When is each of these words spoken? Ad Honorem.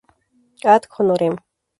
Ad 0.73 0.87
Honorem. 0.97 1.35